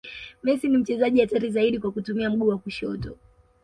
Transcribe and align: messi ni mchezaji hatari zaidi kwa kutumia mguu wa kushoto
messi 0.43 0.67
ni 0.67 0.77
mchezaji 0.77 1.21
hatari 1.21 1.51
zaidi 1.51 1.79
kwa 1.79 1.91
kutumia 1.91 2.29
mguu 2.29 2.47
wa 2.47 2.57
kushoto 2.57 3.17